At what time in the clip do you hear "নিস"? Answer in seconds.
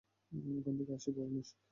1.35-1.49